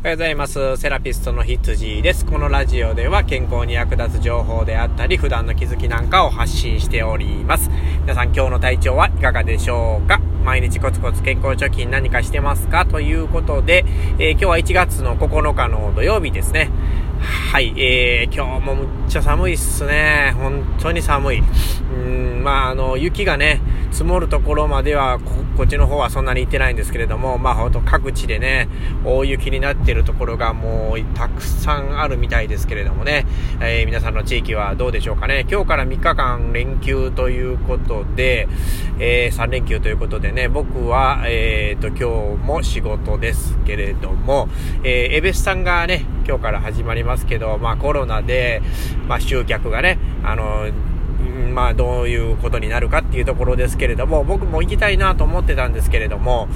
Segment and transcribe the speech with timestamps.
[0.00, 0.78] おはようございます。
[0.78, 2.24] セラピストの羊です。
[2.24, 7.68] このラジオでは健康に役立つ情報であったり、普段の気づきなんかを発信しております。
[8.00, 10.18] 皆さん今日の体調はいかがでしょうか？
[10.42, 12.86] 毎日コツコツ健康貯金何かしてますか？
[12.86, 13.84] ということで、
[14.18, 16.70] えー、今日は1月の9日の土曜日ですね。
[17.20, 20.32] はい、えー、今日もむっちゃ寒いっすね。
[20.38, 21.42] 本当に寒い。
[21.92, 23.60] うん、まあ、あの、雪がね、
[23.90, 28.68] 積もるところまではこ、こっちの方はそんなに行ってないんですけれども、まあ、ほんと各地でね、
[29.04, 33.26] 大雪になっているところがもうたくさんあるみたいですけれどもね、
[33.60, 35.46] えー、皆さんの地域はどうでしょうかね。
[35.50, 38.48] 今日から3日間連休ということで、
[38.98, 44.48] えー、3連休ということでね、僕は、えー、と、今日も仕事ですけれども、
[44.84, 48.62] えー、エベスさんがね、今日から始まりますけど、まあコロナで、
[49.08, 50.68] まあ集客がね、あの、
[51.54, 56.48] まあどういうことになるかっていうところですけれども、僕も行きたいなと思ってたんですけれども、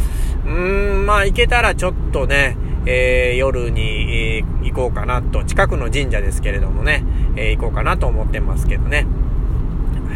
[0.45, 7.05] うーん、まあ行けたらちょっとね、えー、夜に、えー、行こうかなと、近くの神社ですけれどもね、
[7.37, 9.07] えー、行こうかなと思ってますけどね。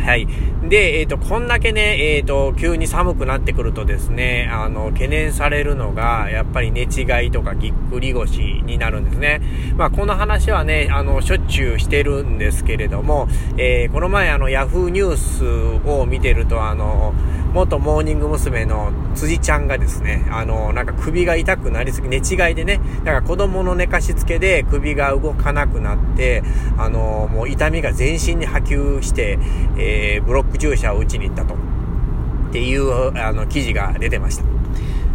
[0.05, 0.27] はい。
[0.69, 9.41] で、えっ、ー、と、こんだけね、えっ、ー、と、急に寒くなってくるとですね、あの、懸念されるのが、やっぱり寝違いとかぎっくり腰になるんですね。
[9.77, 17.15] まあ、この話はね、あの、しょっちゅうしてるんですけれども、えー、この前、あの、ヤフーニュースを見てると、あの、
[17.53, 18.59] 元モーニング娘。
[18.69, 26.43] の辻ちゃんがですね、あの、なんか首が痛くなりすぎ、寝違いでね、だから子供の寝かしつけで首が動かなくなって、
[26.77, 29.39] あの、もう痛みが全身に波及して、
[29.77, 31.55] えー、ブロック注射を打ちに行ったと。
[31.55, 34.45] っていう、あの、記事が出てました。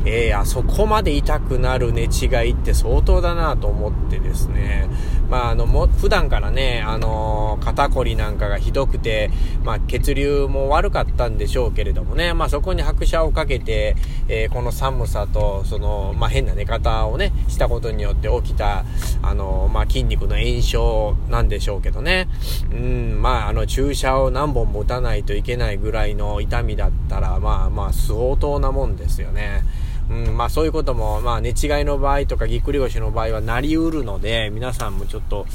[0.06, 4.90] えー、あそこまで痛くなる寝違いって相当だなと思ってですね。
[5.34, 9.32] まあ、あの、も、普段からね、あのー、肩こりなんかがひどくて、
[9.64, 13.96] まあ、血流も悪かったんでしょうけれどもね、まあ、そこに拍車をかけて、
[14.28, 18.86] えー、この寒さと、その、まあ、変な寝方をね、したことによって起きた、
[19.24, 22.28] あのー、まあ、筋肉の炎症なんでしょうけどね。
[22.72, 29.64] うん、まあ、あの、注射を何本も打たないといけないぐらいの痛みだったら、まあ、まあ、相当なもんですよね。
[30.10, 31.56] うん、まあそういうことも、まあ寝違い
[31.86, 35.46] の場合とかぎっくり腰の場合はなりうるので、皆さんもちょっと、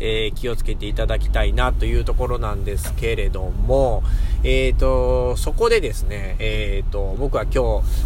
[0.00, 4.02] えー、気をつけていただきたいなというところなんですけれども、
[4.42, 7.58] えっ、ー、と、そこでですね、えっ、ー、と、僕は今日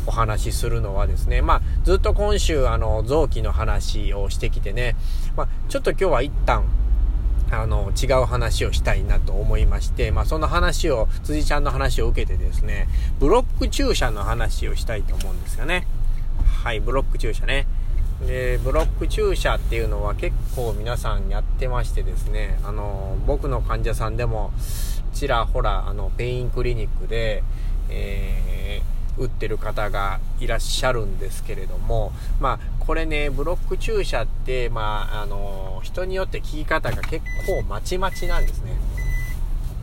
[0.06, 4.96] お話しするのはですね、まあずっと今週あの臓器の話をしてきてね、
[5.34, 6.64] まあちょっと今日は一旦、
[7.50, 12.88] あの、違う話をしたいなと思いまして、まあ、その話を、辻ちゃんの話を受けてですね、
[13.20, 15.86] ブロック注射の話をしたいと思うんですよね。
[16.64, 17.66] はい、ブロック注射ね。
[18.26, 24.52] で、ブロック注射っていうのは結構皆さんやってましてですね、あの、僕の患者さんでも、
[25.12, 27.42] ちらほら、あの、ペインクリニックで、
[27.88, 38.72] えー打ってる方がいらっしゃるんですけれども、まあ、これね、ブロック注射って、まあ、あの、人によって効き方が結構まちまちなんですね。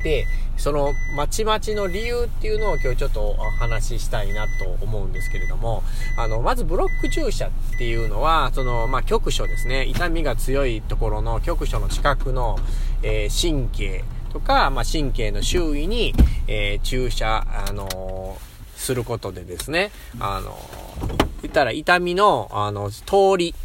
[0.03, 0.25] で、
[0.57, 5.83] そのまちまちの理由っていうのを今日ちょっとお話ししたいなと思うんですけれども、
[6.17, 9.85] あの、まずブロック注射っていうのは、その、まあ、局所ですね。
[9.85, 12.59] 痛みが強いところの局所の近くの、
[13.01, 16.13] えー、神経とか、まあ、神経の周囲に、
[16.47, 18.53] えー、注射、あのー
[18.83, 20.57] することでですね、あの、
[21.41, 23.55] 言ったら痛みの、あの、通り、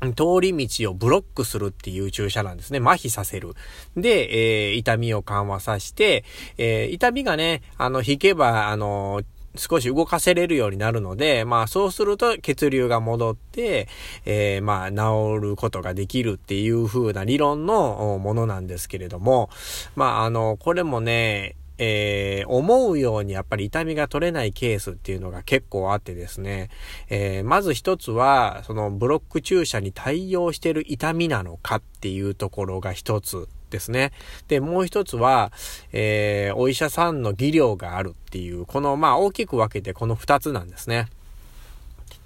[0.00, 2.78] 通り道をブロックするっていう注射なんですね。
[2.78, 3.54] 麻痺させる。
[3.96, 6.24] で、えー、痛みを緩和させて、
[6.56, 9.22] えー、痛みがね、あの、引けば、あの、
[9.56, 13.88] 少し動かせれるようになるので、まあそうすると血流が戻って、
[14.24, 19.50] えー、まあ治ることができるっていう風な理論のものなんですけれども、
[19.96, 26.70] まああの、これもね、えー、思うようにやっぱり痛みが取れないケースっていうのが結構あってですね、
[27.08, 34.12] えー、まず一つは、そのブロック注射に対応してる痛みなのかっていうところが一つですね。
[34.48, 35.52] で、もう一つは、
[35.92, 41.06] えー、お医者さんの技量があるっていう、この、まあ大きく分けてこの二つなんですね。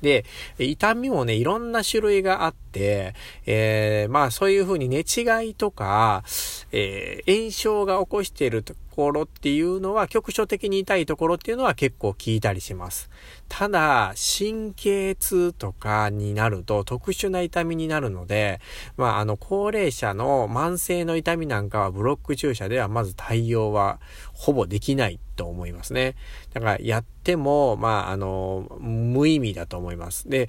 [0.00, 0.24] で、
[0.58, 6.24] 痛みもね、いろんな種類があって、えー、まあそういう風に寝違いとか、
[6.72, 13.10] えー、炎症が起こしているところっていうのは、局所的に痛いところっていうのは結構効いたりします。
[13.48, 18.60] ただ、神経痛とかになると特殊な痛みになるので、
[18.96, 23.98] まあ、あの、高齢者の慢性の痛みなんかはブロック注射ではまず対応は
[24.32, 26.14] ほぼできないと思いますね。
[26.52, 30.28] だから、やっても、まあ、あの、無意味だと思います。
[30.28, 30.48] で、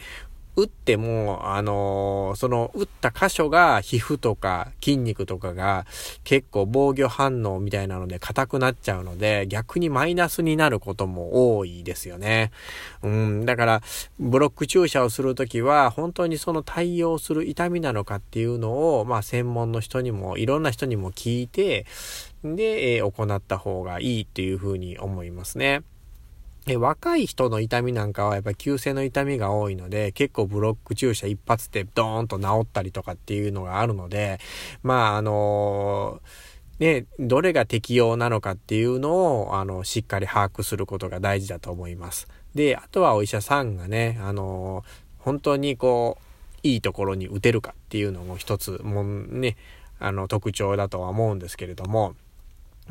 [0.55, 5.85] 打っても、あのー、その打った箇所が皮膚とか筋肉とかが
[6.23, 12.51] 結構防御反応みたいなので硬くなっちゃうので、逆にマイナスになることも多いですよね。
[13.01, 13.81] うん、だから、
[14.19, 21.85] ブロック注射をするときは、本当にその対応する痛みなのかっていうのを、まあ専門の人にも、いろんな人にも聞いて、
[22.43, 25.81] で、え、行った方がいいっていうふうに思いますね。
[26.65, 34.39] え若い人の痛みなんかはやっぱり急性の痛みが多いので、結構ブロック注射一発でドーンと治ったりとかっていうのがあるので、
[34.81, 36.21] まああの
[36.79, 42.27] ね、どれが適用なのかっていうのを、あの、しっかり把握することが大事だと思います。
[42.55, 44.83] で、あとはお医者さんがね、あの
[45.19, 46.23] 本当にこう、
[46.63, 49.57] いいところに打てるかっていうのも一つ、もうね、
[49.99, 52.15] あの、特徴だとは思うんですけれども、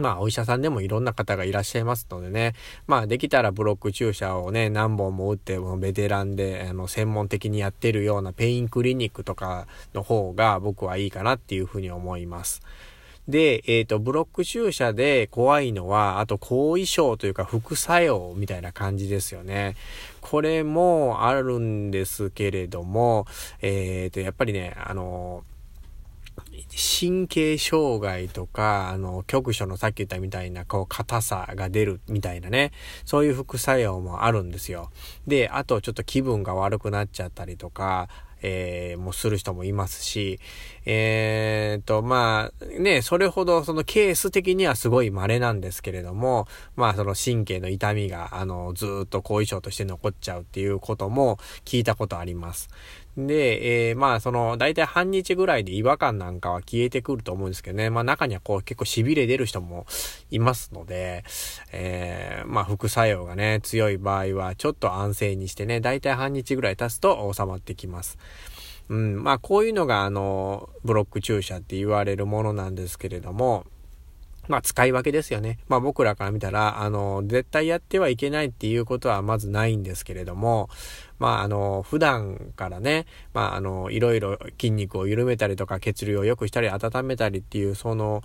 [0.02, 2.54] まあ、お医者さんでもいろんな方がいらっしゃいますのでね、
[2.86, 12.62] まあ、できたらブロック注射をね、何本も打っても、ベテランで、あの、専門的にやってるようなペインクリニックとかの方が僕はいいかなっていうふうに思います。
[13.28, 19.76] で、えっ、ー、と、ブロック注射で怖いのは、あと後遺症というか副作用みたいな感じですよね。
[20.20, 23.26] これもあるんですけれども、
[23.60, 25.44] えっ、ー、と、やっぱりね、あの、
[27.00, 32.72] 神経障害とか、あの、局所のさっき言ったみたいな、こう、硬さが出るみたいなね、
[33.04, 34.90] そういう副作用もあるんですよ。
[35.26, 38.08] で、あとちょっと気分が悪くなっちゃったりとか、
[38.42, 40.40] えー、もする人もいますし、
[40.84, 46.46] えー、と、まあ、ね、それほどそのケース的にはすごい稀なんですけれども、
[46.76, 52.68] まあその神経の痛みが、あの、ずっと後遺症として残っちゃうっていうことも聞いたことあります。
[53.16, 57.90] で、えー、まあ、その、だいたい半日ぐらいで違和感なんかは消えてくると思うんですけどね。
[57.90, 59.86] まあ、中にはこう、結構痺れ出る人も
[60.30, 61.24] いますので、
[61.72, 68.16] えー、まあ、副作用がね、強い場合は、ちょっと安静にしてね、だいたい半日ぐらい経つと収まってきます。
[68.88, 73.66] うん、まあ、こういうのが、あの、ブロック注射って言われるものなんですけれども、
[74.52, 75.58] まあ使い分けですよね。
[75.66, 80.68] まあ僕らから見たら、あの、絶対やってはいけないっていうことはまずないんですけれども、
[81.18, 88.22] まああの、普段からね、まああの、いろいろ筋肉を緩めたりとか血流を良くしたり温めたりっていう、その、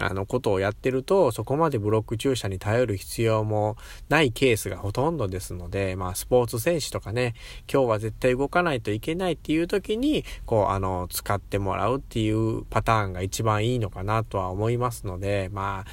[0.00, 3.76] あの、ことをやってると、そこまでブロック注射に頼る必要も
[4.08, 7.34] ないケースがほとんどですので、まあ、スポーツ選手とかね、
[7.72, 15.90] 今日は絶対動かないといけないっていう時に、こう、あの、使ってもらうっていうパターンが一番いいのかなとは思いますので、まあ、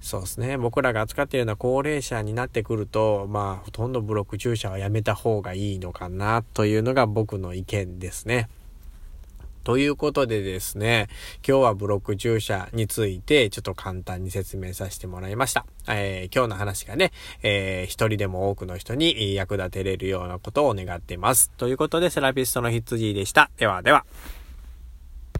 [0.00, 0.56] そうですね。
[0.56, 8.48] 僕らが扱っているような高齢者になってくると、まあ、ほとんどブロック注射はやめた方がいいのかなというのが僕の意見ですね。
[9.64, 11.08] ということでですね、
[11.46, 15.66] 今日はブロック注射についてちょっと簡単に説明させてもらいました。
[15.88, 17.12] えー、今日の話がね、
[17.42, 21.50] えー、一人でも多くの人に役立てれるようなことを願っています。
[21.56, 23.50] ということで、セラピストの羊でした。
[23.58, 24.04] ではでは。